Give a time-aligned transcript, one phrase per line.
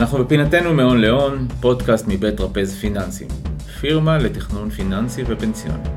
[0.00, 3.28] אנחנו בפינתנו מהון להון, פודקאסט מבית טרפז פיננסים,
[3.80, 5.88] פירמה לתכנון פיננסי ופנסיוני.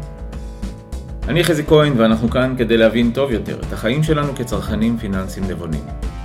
[1.28, 5.84] אני חזי כהן ואנחנו כאן כדי להבין טוב יותר את החיים שלנו כצרכנים פיננסיים נבונים.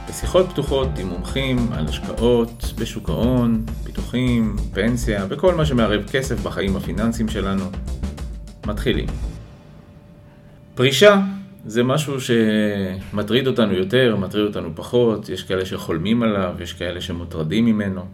[0.08, 6.76] בשיחות פתוחות עם מומחים על השקעות, בשוק ההון, ביטוחים, פנסיה וכל מה שמערב כסף בחיים
[6.76, 7.64] הפיננסיים שלנו.
[8.66, 9.06] מתחילים.
[10.74, 11.20] פרישה
[11.66, 17.64] זה משהו שמטריד אותנו יותר, מטריד אותנו פחות, יש כאלה שחולמים עליו, יש כאלה שמוטרדים
[17.64, 18.04] ממנו.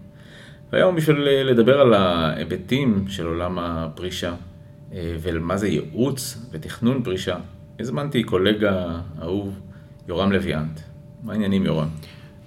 [0.72, 4.34] והיום בשביל לדבר על ההיבטים של עולם הפרישה
[4.92, 7.36] אה, ומה זה ייעוץ ותכנון פרישה,
[7.80, 9.60] הזמנתי קולגה אהוב,
[10.08, 10.80] יורם לביאנט.
[11.22, 11.88] מה העניינים יורם?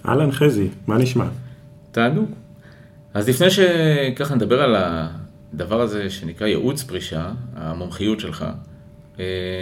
[0.08, 1.26] אהלן חזי, מה נשמע?
[1.92, 2.32] תענוג.
[3.14, 8.46] אז לפני שככה נדבר על הדבר הזה שנקרא ייעוץ פרישה, המומחיות שלך,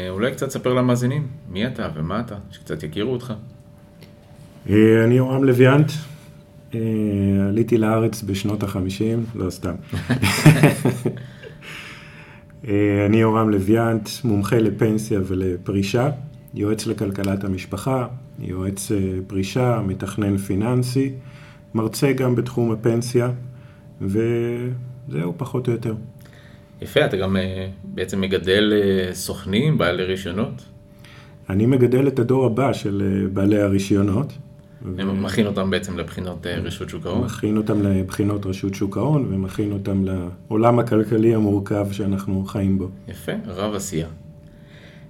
[0.09, 3.33] אולי קצת ספר למאזינים, מי אתה ומה אתה, שקצת יכירו אותך.
[4.69, 5.91] אה, אני יורם לביאנט,
[6.75, 6.79] אה,
[7.47, 9.73] עליתי לארץ בשנות החמישים, לא סתם.
[13.07, 16.09] אני יורם לביאנט, מומחה לפנסיה ולפרישה,
[16.53, 18.07] יועץ לכלכלת המשפחה,
[18.39, 18.91] יועץ
[19.27, 21.11] פרישה, מתכנן פיננסי,
[21.73, 23.31] מרצה גם בתחום הפנסיה,
[24.01, 25.95] וזהו פחות או יותר.
[26.83, 30.63] יפה, אתה גם אה, בעצם מגדל אה, סוכנים, בעלי רישיונות.
[31.49, 34.33] אני מגדל את הדור הבא של אה, בעלי הרישיונות.
[34.95, 37.23] ומכין אותם בעצם לבחינות רשות שוק ההון?
[37.23, 42.89] מכין אותם לבחינות רשות שוק ההון ומכין אותם לעולם הכלכלי המורכב שאנחנו חיים בו.
[43.07, 44.07] יפה, רב עשייה.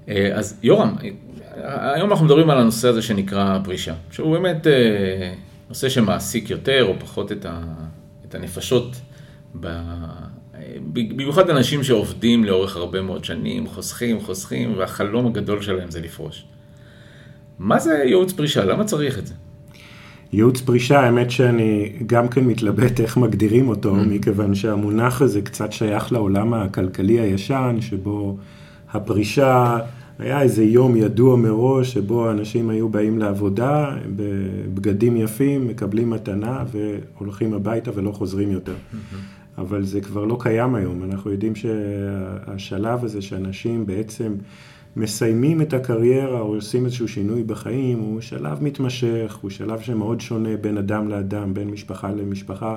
[0.08, 0.96] אז יורם,
[1.96, 4.68] היום אנחנו מדברים על הנושא הזה שנקרא פרישה, שהוא באמת
[5.70, 7.32] נושא שמעסיק יותר או פחות
[8.26, 8.96] את הנפשות
[10.94, 16.46] במיוחד אנשים שעובדים לאורך הרבה מאוד שנים, חוסכים, חוסכים, והחלום הגדול שלהם זה לפרוש.
[17.60, 18.66] מה זה ייעוץ פרישה?
[18.66, 19.34] למה צריך את זה?
[20.34, 24.08] ייעוץ פרישה, האמת שאני גם כן מתלבט איך מגדירים אותו, mm.
[24.08, 28.38] מכיוון שהמונח הזה קצת שייך לעולם הכלכלי הישן, שבו
[28.92, 29.78] הפרישה,
[30.20, 37.54] היה איזה יום ידוע מראש, שבו אנשים היו באים לעבודה בבגדים יפים, מקבלים מתנה והולכים
[37.54, 38.74] הביתה ולא חוזרים יותר.
[38.74, 39.43] Mm-hmm.
[39.58, 41.04] אבל זה כבר לא קיים היום.
[41.04, 44.34] אנחנו יודעים שהשלב הזה שאנשים בעצם
[44.96, 50.58] מסיימים את הקריירה או עושים איזשהו שינוי בחיים, הוא שלב מתמשך, הוא שלב שמאוד שונה
[50.62, 52.76] בין אדם לאדם, בין משפחה למשפחה.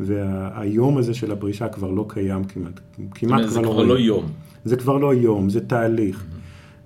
[0.00, 2.80] והיום הזה של הפרישה כבר לא קיים כמעט,
[3.14, 3.68] כמעט כבר לא...
[3.68, 4.26] זה כבר לא יום.
[4.64, 6.16] זה כבר לא יום, זה תהליך.
[6.16, 6.38] Mm-hmm.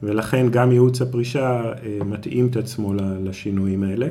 [0.02, 2.94] ולכן גם ייעוץ הפרישה אה, מתאים את עצמו
[3.24, 4.08] לשינויים האלה.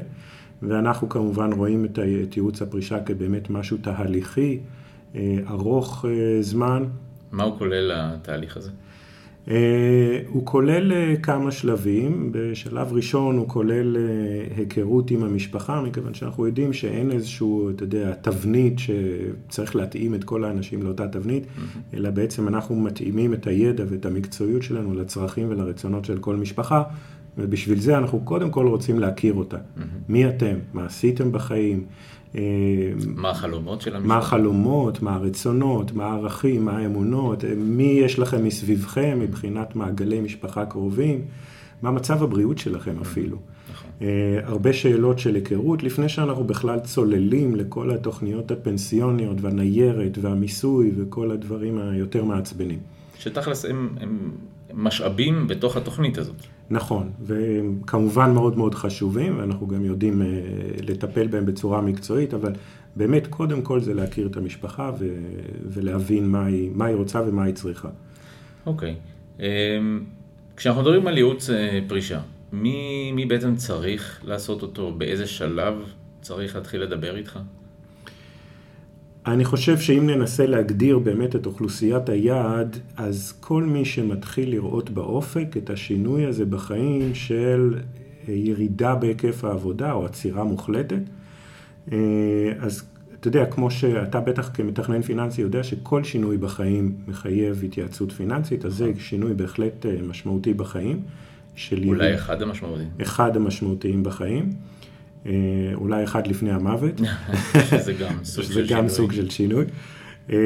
[0.61, 1.99] ואנחנו כמובן רואים את
[2.37, 4.59] ייעוץ הפרישה כבאמת משהו תהליכי.
[5.15, 6.83] אה, ארוך אה, זמן.
[7.31, 8.71] מה הוא כולל התהליך הזה?
[9.49, 13.97] אה, הוא כולל כמה שלבים, בשלב ראשון הוא כולל
[14.57, 20.43] היכרות עם המשפחה, מכיוון שאנחנו יודעים שאין איזשהו, אתה יודע, תבנית שצריך להתאים את כל
[20.43, 21.95] האנשים לאותה תבנית, mm-hmm.
[21.95, 26.83] אלא בעצם אנחנו מתאימים את הידע ואת המקצועיות שלנו לצרכים ולרצונות של כל משפחה,
[27.37, 29.57] ובשביל זה אנחנו קודם כל רוצים להכיר אותה.
[29.57, 29.81] Mm-hmm.
[30.09, 30.55] מי אתם?
[30.73, 31.85] מה עשיתם בחיים?
[32.35, 32.41] אה,
[33.15, 34.13] מה החלומות של המשפחה?
[34.15, 40.21] מה החלומות, מה הרצונות, מה הערכים, מה האמונות, אה, מי יש לכם מסביבכם מבחינת מעגלי
[40.21, 41.21] משפחה קרובים,
[41.81, 43.01] מה מצב הבריאות שלכם mm-hmm.
[43.01, 43.37] אפילו.
[43.71, 43.89] נכון.
[44.01, 51.31] אה, הרבה שאלות של היכרות, לפני שאנחנו בכלל צוללים לכל התוכניות הפנסיוניות והניירת והמיסוי וכל
[51.31, 52.79] הדברים היותר מעצבנים.
[53.17, 54.31] שתכלס הם, הם
[54.73, 56.35] משאבים בתוך התוכנית הזאת.
[56.69, 60.27] נכון, והם כמובן מאוד מאוד חשובים, ואנחנו גם יודעים אה,
[60.81, 62.53] לטפל בהם בצורה מקצועית, אבל
[62.95, 65.07] באמת, קודם כל זה להכיר את המשפחה ו-
[65.65, 67.89] ולהבין מה היא, מה היא רוצה ומה היא צריכה.
[68.65, 68.95] אוקיי.
[68.95, 69.41] Okay.
[69.41, 70.03] אמ,
[70.57, 72.19] כשאנחנו מדברים על ייעוץ אה, פרישה,
[72.53, 74.91] מי, מי בעצם צריך לעשות אותו?
[74.97, 75.73] באיזה שלב
[76.21, 77.39] צריך להתחיל לדבר איתך?
[79.25, 85.57] אני חושב שאם ננסה להגדיר באמת את אוכלוסיית היעד, אז כל מי שמתחיל לראות באופק
[85.57, 87.75] את השינוי הזה בחיים של
[88.27, 91.01] ירידה בהיקף העבודה או עצירה מוחלטת,
[91.91, 91.97] אה,
[92.59, 92.83] אז
[93.19, 98.73] אתה יודע, כמו שאתה בטח כמתכנן פיננסי יודע שכל שינוי בחיים מחייב התייעצות פיננסית, אז
[98.73, 98.99] זה נכון.
[98.99, 101.01] שינוי בהחלט אה, משמעותי בחיים.
[101.71, 102.15] אולי יריד...
[102.15, 102.89] אחד המשמעותיים.
[103.01, 104.49] אחד המשמעותיים בחיים.
[105.25, 105.31] אה,
[105.73, 107.01] אולי אחד לפני המוות.
[107.69, 108.67] שזה גם סוג של שינוי.
[108.67, 109.65] זה גם סוג של שינוי.
[110.31, 110.37] אה,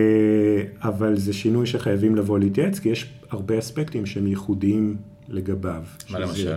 [0.81, 4.98] אבל זה שינוי שחייבים לבוא להתייעץ, כי יש הרבה אספקטים שהם ייחודיים
[5.30, 5.83] לגביו.
[6.10, 6.56] מה למשל?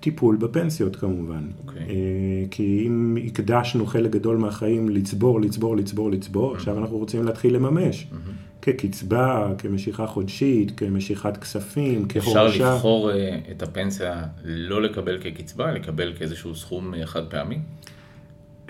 [0.00, 1.44] טיפול בפנסיות כמובן.
[1.48, 1.68] Okay.
[1.68, 1.82] אוקיי.
[1.82, 6.56] אה, כי אם הקדשנו חלק גדול מהחיים לצבור, לצבור, לצבור, לצבור, mm-hmm.
[6.56, 8.06] עכשיו אנחנו רוצים להתחיל לממש.
[8.10, 8.53] Mm-hmm.
[8.64, 12.46] כקצבה, כמשיכה חודשית, כמשיכת כספים, כהורשה.
[12.46, 13.14] אפשר לבחור uh,
[13.50, 17.58] את הפנסיה לא לקבל כקצבה, לקבל כאיזשהו סכום חד פעמי?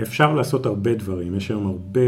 [0.03, 2.01] אפשר לעשות הרבה דברים, יש היום הרבה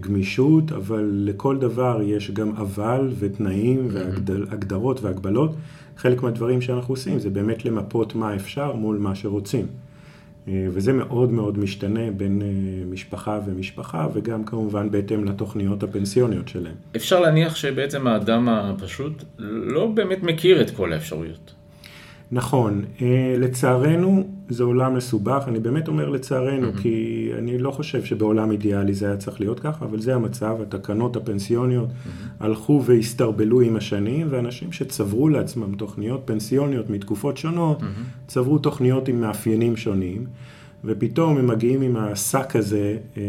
[0.00, 5.54] גמישות, אבל לכל דבר יש גם אבל ותנאים והגדרות והגבלות.
[5.96, 9.66] חלק מהדברים שאנחנו עושים זה באמת למפות מה אפשר מול מה שרוצים.
[10.48, 16.74] אה, וזה מאוד מאוד משתנה בין אה, משפחה ומשפחה, וגם כמובן בהתאם לתוכניות הפנסיוניות שלהם.
[16.96, 21.54] אפשר להניח שבעצם האדם הפשוט לא באמת מכיר את כל האפשרויות.
[22.32, 26.82] נכון, אה, לצערנו זה עולם מסובך, אני באמת אומר לצערנו, mm-hmm.
[26.82, 31.16] כי אני לא חושב שבעולם אידיאלי זה היה צריך להיות ככה, אבל זה המצב, התקנות
[31.16, 32.44] הפנסיוניות mm-hmm.
[32.44, 38.26] הלכו והסתרבלו עם השנים, ואנשים שצברו לעצמם תוכניות פנסיוניות מתקופות שונות, mm-hmm.
[38.26, 40.26] צברו תוכניות עם מאפיינים שונים.
[40.84, 43.22] ופתאום הם מגיעים עם השק הזה אה,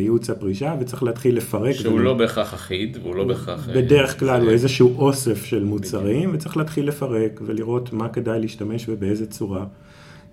[0.00, 1.72] לייעוץ הפרישה, וצריך להתחיל לפרק.
[1.72, 2.04] שהוא ולא...
[2.04, 3.68] לא בהכרח אחיד, והוא לא בהכרח...
[3.68, 6.34] אה, בדרך כלל הוא איזשהו אוסף של מוצרים, בדיוק.
[6.34, 9.64] וצריך להתחיל לפרק ולראות מה כדאי להשתמש ובאיזה צורה.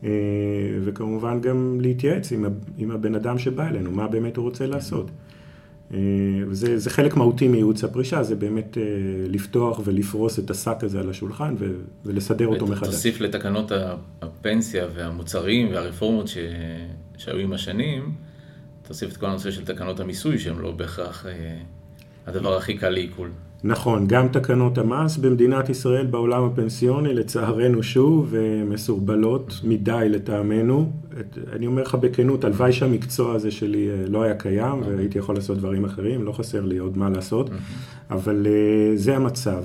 [0.04, 0.10] אה,
[0.84, 2.46] וכמובן גם להתייעץ עם,
[2.78, 5.12] עם הבן אדם שבא אלינו, מה באמת הוא רוצה לעשות.
[5.94, 6.00] אה,
[6.48, 8.84] וזה זה חלק מהותי מייעוץ הפרישה, זה באמת אה,
[9.30, 11.74] לפתוח ולפרוס את השק הזה על השולחן ו,
[12.06, 12.88] ולסדר אותו מחדש.
[12.88, 13.72] תוסיף לתקנות
[14.22, 16.38] הפנסיה והמוצרים והרפורמות ש,
[17.18, 18.12] שהיו עם השנים,
[18.88, 21.26] תוסיף את כל הנושא של תקנות המיסוי, שהן לא בהכרח
[22.28, 23.30] הדבר הכי קל לעיכול.
[23.64, 28.34] נכון, גם תקנות המס במדינת ישראל בעולם הפנסיוני, לצערנו שוב,
[28.66, 30.92] מסורבלות מדי לטעמנו.
[31.54, 35.58] אני אומר לך בכנות, הלוואי שהמקצוע הזה שלי אה, לא היה קיים והייתי יכול לעשות
[35.58, 37.50] דברים אחרים, לא חסר לי עוד מה לעשות,
[38.12, 39.64] אבל אה, זה המצב.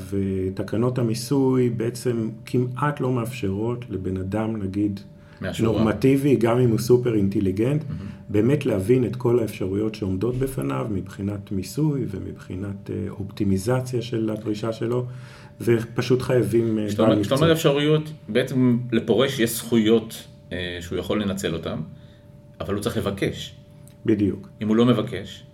[0.54, 5.00] תקנות המיסוי בעצם כמעט לא מאפשרות לבן אדם, נגיד,
[5.42, 5.78] מהשורה.
[5.78, 8.04] נורמטיבי, גם אם הוא סופר אינטליגנט, mm-hmm.
[8.28, 15.06] באמת להבין את כל האפשרויות שעומדות בפניו מבחינת מיסוי ומבחינת אה, אופטימיזציה של הפרישה שלו,
[15.60, 16.78] ופשוט חייבים...
[16.78, 21.78] אה, כשאתה אומר אפשרויות, בעצם לפורש יש זכויות אה, שהוא יכול לנצל אותן,
[22.60, 23.54] אבל הוא צריך לבקש.
[24.06, 24.48] בדיוק.
[24.62, 25.44] אם הוא לא מבקש...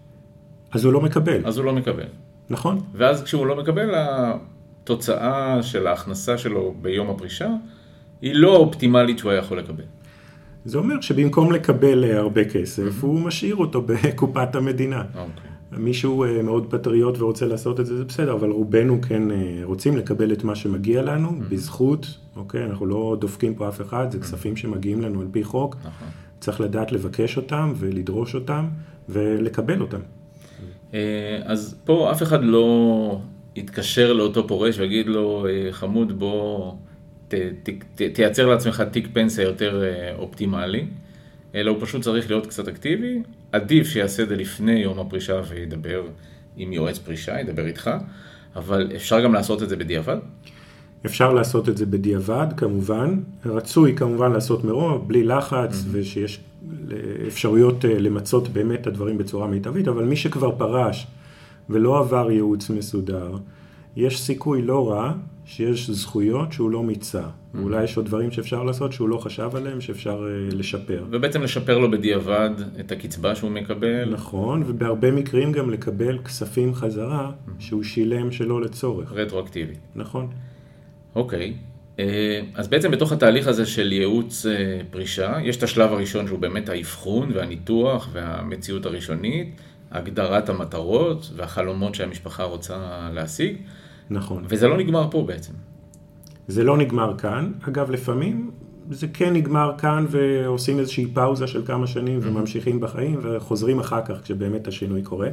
[0.73, 1.46] אז הוא לא מקבל.
[1.46, 2.06] אז הוא לא מקבל.
[2.50, 2.81] נכון.
[2.94, 7.49] ואז כשהוא לא מקבל, התוצאה של ההכנסה שלו ביום הפרישה,
[8.23, 9.85] היא לא אופטימלית שהוא היה יכול לקבל.
[10.65, 13.06] זה אומר שבמקום לקבל אה, הרבה כסף, mm-hmm.
[13.06, 15.00] הוא משאיר אותו בקופת המדינה.
[15.00, 15.19] Okay.
[15.19, 15.50] אוקיי.
[15.73, 19.97] מישהו אה, מאוד פטריוט ורוצה לעשות את זה, זה בסדר, אבל רובנו כן אה, רוצים
[19.97, 21.53] לקבל את מה שמגיע לנו, mm-hmm.
[21.53, 22.65] בזכות, אוקיי?
[22.65, 24.20] אנחנו לא דופקים פה אף אחד, זה mm-hmm.
[24.20, 25.76] כספים שמגיעים לנו על פי חוק.
[25.81, 26.09] נכון.
[26.41, 28.67] צריך לדעת לבקש אותם ולדרוש אותם
[29.09, 30.00] ולקבל אותם.
[31.44, 33.20] אז פה אף אחד לא
[33.56, 36.73] יתקשר לאותו פורש ויגיד לו, חמוד, בוא...
[37.28, 40.86] ת, ת, ת, תייצר לעצמך תיק פנסיה יותר אה, אופטימלי,
[41.54, 43.22] אלא הוא פשוט צריך להיות קצת אקטיבי.
[43.52, 46.02] עדיף שיעשה את זה לפני יום הפרישה וידבר
[46.56, 47.90] עם יועץ פרישה, ידבר איתך,
[48.56, 50.16] אבל אפשר גם לעשות את זה בדיעבד?
[51.06, 53.20] אפשר לעשות את זה בדיעבד, כמובן.
[53.46, 55.88] רצוי כמובן לעשות מראש, בלי לחץ, mm-hmm.
[55.90, 56.40] ושיש
[57.28, 61.06] אפשרויות אה, למצות באמת את הדברים בצורה מיטבית, אבל מי שכבר פרש
[61.70, 63.36] ולא עבר ייעוץ מסודר,
[63.96, 65.12] יש סיכוי לא רע
[65.48, 67.22] שיש זכויות שהוא לא מיצה.
[67.22, 67.58] Mm-hmm.
[67.58, 71.04] אולי יש עוד דברים שאפשר לעשות שהוא לא חשב עליהם, שאפשר uh, לשפר.
[71.10, 72.50] ובעצם לשפר לו בדיעבד
[72.80, 74.10] את הקצבה שהוא מקבל.
[74.10, 77.50] נכון, ובהרבה מקרים גם לקבל כספים חזרה mm-hmm.
[77.58, 79.12] שהוא שילם שלא לצורך.
[79.12, 79.74] רטרואקטיבי.
[79.94, 80.28] נכון.
[81.14, 81.54] אוקיי.
[81.98, 86.38] אה, אז בעצם בתוך התהליך הזה של ייעוץ אה, פרישה, יש את השלב הראשון שהוא
[86.38, 93.56] באמת האבחון והניתוח והמציאות הראשונית, הגדרת המטרות והחלומות שהמשפחה רוצה להשיג.
[94.10, 94.44] נכון.
[94.48, 95.53] וזה לא נגמר פה בעצם.
[96.48, 97.53] זה לא נגמר כאן.
[97.69, 98.50] אגב, לפעמים
[98.91, 102.27] זה כן נגמר כאן ועושים איזושהי פאוזה של כמה שנים mm-hmm.
[102.27, 105.29] וממשיכים בחיים וחוזרים אחר כך כשבאמת השינוי קורה.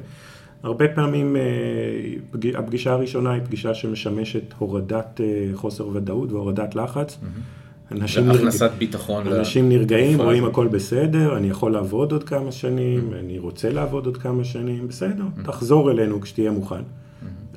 [0.64, 7.14] הרבה פעמים אה, הפגישה הראשונה היא פגישה שמשמשת הורדת אה, חוסר ודאות והורדת לחץ.
[7.14, 7.92] Mm-hmm.
[7.92, 8.50] אנשים, נרגע...
[8.78, 13.20] ביטחון אנשים נרגעים, רואים הכל בסדר, אני יכול לעבוד עוד כמה שנים, mm-hmm.
[13.20, 15.24] אני רוצה לעבוד עוד כמה שנים, בסדר.
[15.44, 16.82] תחזור אלינו כשתהיה מוכן.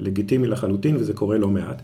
[0.00, 1.82] לגיטימי לחלוטין, וזה קורה לא מעט.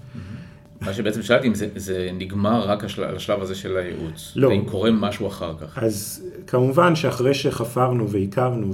[0.81, 4.49] מה שבעצם שאלתי, אם זה, זה נגמר רק השל, השלב הזה של הייעוץ, לא.
[4.49, 5.79] ואם קורה משהו אחר כך.
[5.79, 8.73] אז כמובן שאחרי שחפרנו והכרנו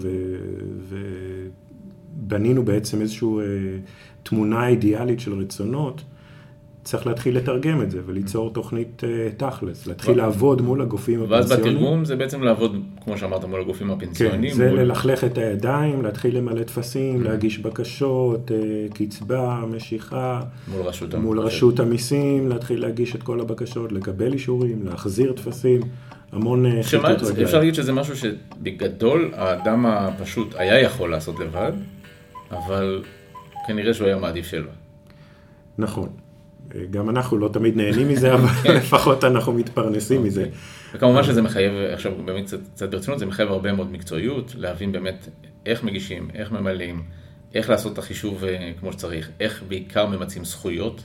[2.16, 3.44] ובנינו בעצם איזושהי אה,
[4.23, 6.02] תמונה אידיאלית של רצונות,
[6.85, 11.49] צריך להתחיל לתרגם את זה וליצור תוכנית uh, תכלס, להתחיל לעבוד מול הגופים הפנסיוניים.
[11.51, 14.53] ואז בתרגום זה בעצם לעבוד, כמו שאמרת, מול הגופים הפנסיוניים.
[14.53, 14.81] כן, זה מול...
[14.81, 17.29] ללכלך את הידיים, להתחיל למלא טפסים, mm-hmm.
[17.29, 20.41] להגיש בקשות, uh, קצבה, משיכה.
[20.69, 25.81] מול רשות, מול רשות המיסים, להתחיל להגיש את כל הבקשות, לקבל אישורים, להחזיר טפסים.
[26.33, 27.47] המון אה, חיטוט רגליים.
[27.47, 31.73] אפשר להגיד שזה משהו שבגדול האדם הפשוט היה יכול לעשות לבד,
[32.51, 33.03] אבל
[33.67, 34.71] כנראה שהוא היה מעדיף שלא.
[35.79, 36.09] נכון.
[36.91, 38.77] גם אנחנו לא תמיד נהנים מזה, אבל כן.
[38.77, 40.47] לפחות אנחנו מתפרנסים מזה.
[40.95, 45.29] וכמובן שזה מחייב, עכשיו באמת קצת, קצת ברצינות, זה מחייב הרבה מאוד מקצועיות, להבין באמת
[45.67, 47.03] איך מגישים, איך ממלאים,
[47.55, 51.03] איך לעשות את החישוב אה, כמו שצריך, איך בעיקר ממצים זכויות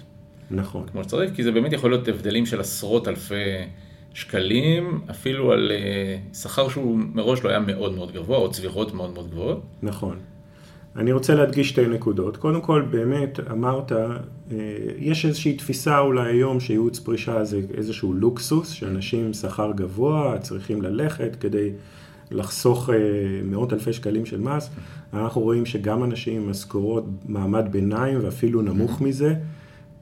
[0.52, 0.88] נכון.
[0.92, 3.44] כמו שצריך, כי זה באמת יכול להיות הבדלים של עשרות אלפי
[4.14, 9.14] שקלים, אפילו על אה, שכר שהוא מראש לא היה מאוד מאוד גבוה, או צבירות מאוד
[9.14, 9.62] מאוד גבוהות.
[9.84, 10.20] נכון.
[10.96, 12.38] אני רוצה להדגיש שתי נקודות.
[12.38, 14.18] קודם כל, באמת, אמרת, אה,
[14.98, 20.82] יש איזושהי תפיסה אולי היום שייעוץ פרישה זה איזשהו לוקסוס, שאנשים עם שכר גבוה צריכים
[20.82, 21.70] ללכת כדי
[22.32, 22.96] לחסוך אה,
[23.44, 24.70] מאות אלפי שקלים של מס.
[25.14, 29.36] אנחנו רואים שגם אנשים עם משכורות מעמד ביניים ואפילו נמוך מזה,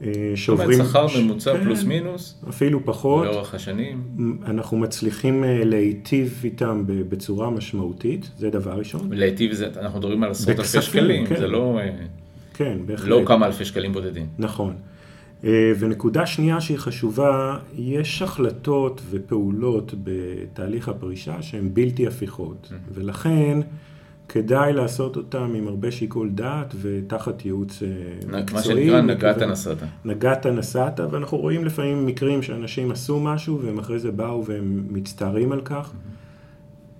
[0.01, 0.79] אה, זאת אומרת, שעוברים...
[0.83, 3.25] שכר ממוצע כן, פלוס מינוס, אפילו פחות.
[3.25, 4.03] לאורך השנים.
[4.45, 9.13] אנחנו מצליחים אה, להיטיב איתם בצורה משמעותית, זה דבר ראשון.
[9.13, 11.35] להיטיב זה, אנחנו מדברים על עשרות אלפי שקלים, כן.
[11.39, 11.89] זה לא, אה,
[12.53, 13.07] כן, בהחלט.
[13.07, 14.27] לא כמה אלפי שקלים בודדים.
[14.39, 14.75] נכון.
[15.79, 23.59] ונקודה שנייה שהיא חשובה, יש החלטות ופעולות בתהליך הפרישה שהן בלתי הפיכות, ולכן
[24.33, 27.87] כדאי לעשות אותן עם הרבה שיקול דעת ותחת ייעוץ אה,
[28.31, 28.63] מה מקצועי.
[28.85, 29.77] שנקרא נגעת נסעת.
[30.05, 35.51] נגעת נסעת, ואנחנו רואים לפעמים מקרים שאנשים עשו משהו והם אחרי זה באו והם מצטערים
[35.51, 35.91] על כך.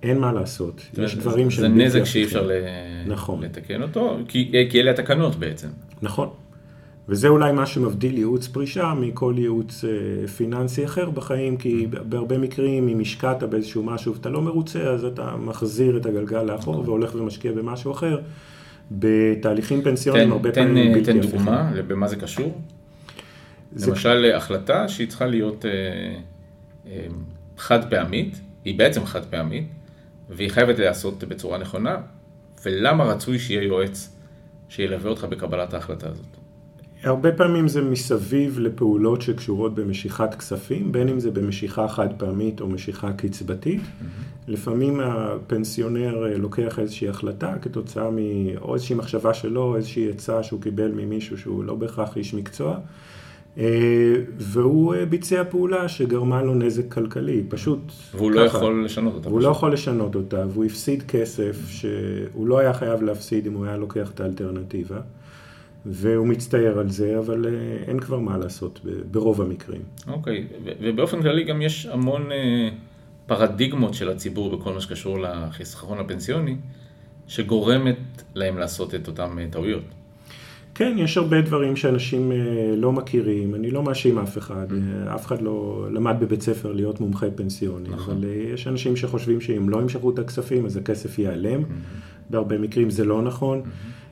[0.02, 2.24] אין מה לעשות, יש זה- דברים זה שהם בלתי נזק שאי.
[2.24, 2.48] אפשר
[3.06, 3.42] נכון.
[3.42, 5.68] לתקן אותו, כי כי אלה התקנות בעצם.
[6.02, 6.28] נכון.
[7.08, 12.88] וזה אולי מה שמבדיל ייעוץ פרישה מכל ייעוץ אה, פיננסי אחר בחיים, כי בהרבה מקרים,
[12.88, 17.52] אם השקעת באיזשהו משהו ואתה לא מרוצה, אז אתה מחזיר את הגלגל לאחור והולך ומשקיע
[17.52, 18.18] במשהו אחר.
[18.90, 21.38] בתהליכים פנסיוניים תן, הרבה תן, פעמים אה, בלתי תן הפיכים.
[21.38, 22.60] דוגמה במה זה קשור.
[23.72, 25.70] זה- למשל, החלטה שהיא צריכה להיות אה,
[26.86, 27.06] אה,
[27.58, 29.66] חד פעמית, היא בעצם חד פעמית,
[30.30, 31.96] והיא חייבת להיעשות בצורה נכונה,
[32.64, 34.16] ולמה רצוי שיהיה יועץ
[34.68, 36.26] שילווה אותך בקבלת ההחלטה הזאת.
[37.04, 42.68] הרבה פעמים זה מסביב לפעולות שקשורות במשיכת כספים, בין אם זה במשיכה חד פעמית או
[42.68, 43.80] משיכה קצבתית.
[44.48, 50.60] לפעמים הפנסיונר אה, לוקח איזושהי החלטה כתוצאה מאו איזושהי מחשבה שלו, או איזושהי עצה שהוא
[50.60, 52.78] קיבל ממישהו שהוא לא בהכרח איש מקצוע,
[53.58, 58.58] אה, והוא אה, ביצע פעולה שגרמה לו נזק כלכלי, פשוט והוא לא ככה.
[58.58, 59.28] יכול לשנות אותה.
[59.28, 59.48] והוא פשוט.
[59.48, 63.76] לא יכול לשנות אותה, והוא הפסיד כסף שהוא לא היה חייב להפסיד אם הוא היה
[63.76, 65.00] לוקח את האלטרנטיבה,
[65.86, 67.50] והוא מצטער על זה, אבל אה,
[67.86, 69.82] אין כבר מה לעשות ברוב המקרים.
[70.06, 70.46] אוקיי,
[70.80, 72.68] ובאופן כללי גם יש המון אה,
[73.26, 76.56] פרדיגמות של הציבור בכל מה שקשור לחיסכון הפנסיוני,
[77.26, 79.82] שגורמת להם לעשות את אותן אה, טעויות.
[80.74, 82.32] כן, יש הרבה דברים שאנשים
[82.76, 84.66] לא מכירים, אני לא מאשים אף אחד.
[84.72, 88.16] אה, אף אחד לא למד בבית ספר להיות מומחה פנסיוני, נכון.
[88.16, 88.24] אבל
[88.54, 92.30] יש אנשים שחושבים שאם לא ימשכו את הכספים אז הכסף ייעלם, Mm-hmm.
[92.30, 93.62] בהרבה מקרים זה לא נכון.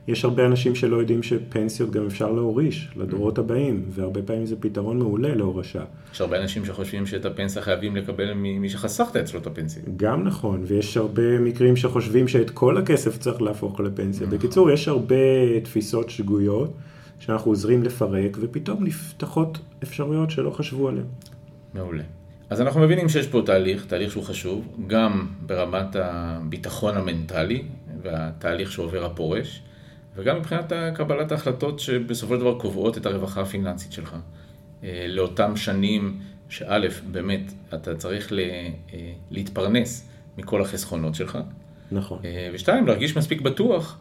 [0.07, 4.99] יש הרבה אנשים שלא יודעים שפנסיות גם אפשר להוריש לדורות הבאים, והרבה פעמים זה פתרון
[4.99, 5.83] מעולה להורשה.
[6.13, 9.83] יש הרבה אנשים שחושבים שאת הפנסיה חייבים לקבל ממי שחסכת אצלו את הפנסיה.
[9.95, 14.27] גם נכון, ויש הרבה מקרים שחושבים שאת כל הכסף צריך להפוך לפנסיה.
[14.27, 15.15] בקיצור, יש הרבה
[15.63, 16.73] תפיסות שגויות
[17.19, 21.05] שאנחנו עוזרים לפרק, ופתאום נפתחות אפשרויות שלא חשבו עליהן.
[21.73, 22.03] מעולה.
[22.49, 27.63] אז אנחנו מבינים שיש פה תהליך, תהליך שהוא חשוב, גם ברמת הביטחון המנטלי
[28.01, 29.61] והתהליך שעובר הפורש,
[30.15, 34.15] וגם מבחינת קבלת ההחלטות שבסופו של דבר קובעות את הרווחה הפיננסית שלך.
[34.83, 36.79] אה, לאותם שנים שא',
[37.11, 38.69] באמת, אתה צריך אה,
[39.31, 41.37] להתפרנס מכל החסכונות שלך,
[41.91, 42.19] נכון.
[42.25, 43.99] אה, ושתיים, להרגיש מספיק בטוח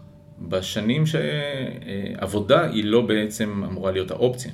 [0.49, 4.53] בשנים שעבודה היא לא בעצם אמורה להיות האופציה,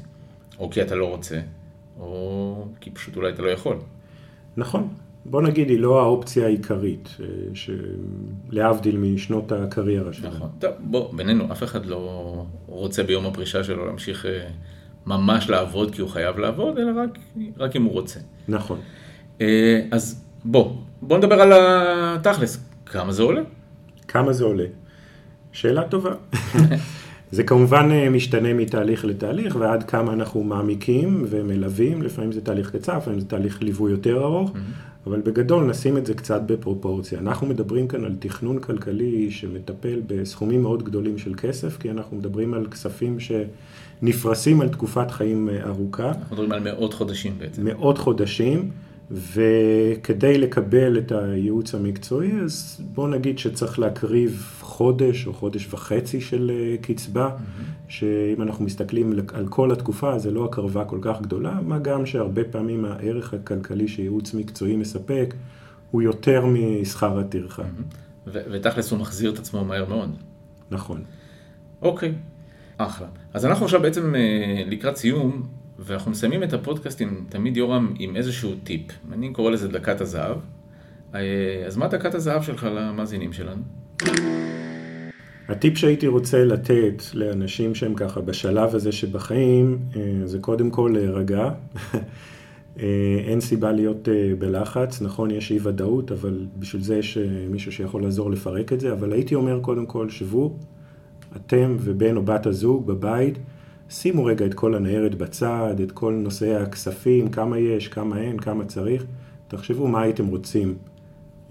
[0.58, 1.40] או כי אתה לא רוצה,
[1.98, 3.76] או כי פשוט אולי אתה לא יכול.
[4.56, 4.88] נכון.
[5.30, 7.26] בוא נגיד, היא לא האופציה העיקרית, אה,
[8.50, 10.34] שלהבדיל משנות הקריירה שלנו.
[10.36, 10.48] נכון.
[10.58, 14.48] טוב, בוא, בינינו, אף אחד לא רוצה ביום הפרישה שלו להמשיך אה,
[15.06, 17.18] ממש לעבוד כי הוא חייב לעבוד, אלא רק,
[17.58, 18.20] רק אם הוא רוצה.
[18.48, 18.78] נכון.
[19.40, 22.64] אה, אז בוא, בוא נדבר על התכלס.
[22.86, 23.42] כמה זה עולה?
[24.08, 24.66] כמה זה עולה?
[25.52, 26.10] שאלה טובה.
[27.30, 33.20] זה כמובן משתנה מתהליך לתהליך, ועד כמה אנחנו מעמיקים ומלווים, לפעמים זה תהליך קצר, לפעמים
[33.20, 34.52] זה תהליך ליווי יותר ארוך,
[35.08, 37.18] אבל בגדול נשים את זה קצת בפרופורציה.
[37.18, 42.54] אנחנו מדברים כאן על תכנון כלכלי שמטפל בסכומים מאוד גדולים של כסף, כי אנחנו מדברים
[42.54, 46.08] על כספים שנפרסים על תקופת חיים ארוכה.
[46.08, 47.64] אנחנו מדברים על מאות חודשים בעצם.
[47.64, 48.70] מאות חודשים,
[49.10, 56.50] וכדי לקבל את הייעוץ המקצועי, אז בוא נגיד שצריך להקריב חודש או חודש וחצי של
[56.54, 57.30] אה, קצבה,
[57.88, 62.44] שאם אנחנו מסתכלים על כל התקופה, זה לא הקרבה כל כך גדולה, מה גם שהרבה
[62.44, 65.34] פעמים הערך הכלכלי שייעוץ מקצועי מספק,
[65.90, 67.62] הוא יותר משכר הטרחה.
[68.26, 70.10] ו- ותכלס הוא מחזיר את עצמו מהר מאוד.
[70.70, 71.02] נכון.
[71.82, 72.12] אוקיי,
[72.78, 73.06] אחלה.
[73.34, 75.42] אז אנחנו עכשיו בעצם אה, לקראת סיום
[75.78, 78.82] ואנחנו מסיימים את הפודקאסטים תמיד יורם עם איזשהו טיפ.
[79.12, 80.36] אני קורא לזה דקת הזהב.
[81.14, 81.20] אה,
[81.66, 83.62] אז מה דקת הזהב שלך למאזינים שלנו?
[85.48, 91.48] הטיפ שהייתי רוצה לתת לאנשים שהם ככה בשלב הזה שבחיים, אה, זה קודם כל להירגע.
[92.80, 94.08] אה, אין סיבה להיות
[94.38, 97.18] בלחץ, נכון, יש אי ודאות, אבל בשביל זה יש
[97.50, 100.56] מישהו שיכול לעזור לפרק את זה, אבל הייתי אומר קודם כל, שבו,
[101.36, 103.38] אתם ובן או בת הזוג בבית,
[103.90, 108.64] שימו רגע את כל הניירת בצד, את כל נושאי הכספים, כמה יש, כמה אין, כמה
[108.64, 109.04] צריך,
[109.48, 110.74] תחשבו מה הייתם רוצים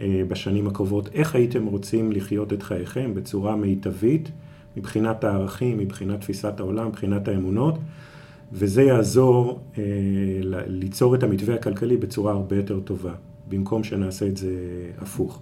[0.01, 4.31] אה, בשנים הקרובות, איך הייתם רוצים לחיות את חייכם בצורה מיטבית,
[4.77, 7.77] מבחינת הערכים, מבחינת תפיסת העולם, מבחינת האמונות,
[8.51, 9.83] וזה יעזור אה,
[10.67, 13.13] ליצור את המתווה הכלכלי בצורה הרבה יותר טובה,
[13.49, 14.51] במקום שנעשה את זה
[14.97, 15.41] הפוך.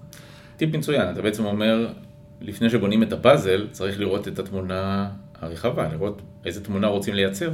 [0.58, 1.94] טיפ מצוין, אתה בעצם אומר,
[2.42, 5.10] לפני שבונים את הפאזל, צריך לראות את התמונה
[5.42, 7.52] הרחבה, לראות איזה תמונה רוצים לייצר,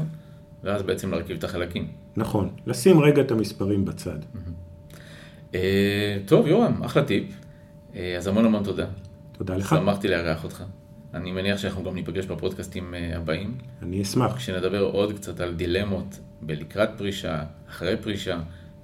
[0.64, 1.88] ואז בעצם להרכיב את החלקים.
[2.16, 4.18] נכון, לשים רגע את המספרים בצד.
[5.56, 7.24] אה, טוב, יורם, אחלה טיפ.
[7.96, 8.86] אה, אז המון המון תודה.
[9.32, 9.70] תודה לך.
[9.70, 10.64] שמחתי לארח אותך.
[11.14, 13.58] אני מניח שאנחנו גם ניפגש בפודקאסטים אה, הבאים.
[13.82, 14.36] אני אשמח.
[14.36, 18.40] כשנדבר עוד קצת על דילמות בלקראת פרישה, אחרי פרישה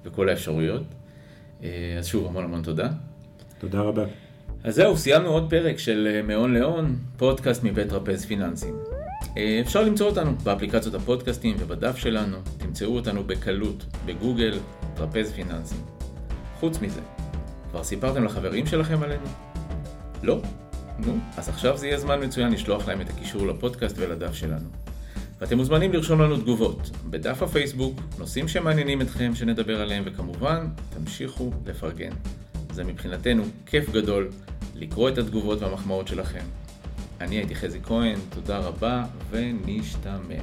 [0.06, 0.84] וכל האפשרויות.
[2.00, 2.90] אז שוב, המון המון תודה.
[3.60, 4.04] תודה רבה.
[4.64, 8.76] אז זהו, סיימנו עוד פרק של מהון להון, פודקאסט מבית רפז פיננסים.
[9.62, 14.60] אפשר למצוא אותנו באפליקציות הפודקאסטים ובדף שלנו, תמצאו אותנו בקלות בגוגל,
[14.98, 15.82] רפז פיננסים.
[16.60, 17.02] חוץ מזה,
[17.72, 19.26] כבר סיפרתם לחברים שלכם עלינו?
[20.24, 20.42] לא?
[21.00, 24.70] נו, אז עכשיו זה יהיה זמן מצוין לשלוח להם את הקישור לפודקאסט ולדף שלנו.
[25.42, 32.12] ואתם מוזמנים לרשום לנו תגובות בדף הפייסבוק, נושאים שמעניינים אתכם שנדבר עליהם, וכמובן, תמשיכו לפרגן.
[32.78, 34.30] זה מבחינתנו כיף גדול
[34.76, 36.44] לקרוא את התגובות והמחמאות שלכם.
[37.22, 40.42] אני הייתי חזי כהן, תודה רבה ונשתמע.